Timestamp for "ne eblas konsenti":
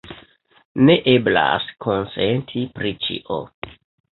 0.87-2.65